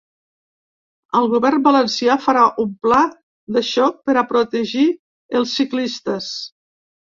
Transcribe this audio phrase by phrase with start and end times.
[1.19, 3.03] El govern valencià farà un pla
[3.59, 4.89] de xoc per a protegir
[5.43, 6.35] els ciclistes.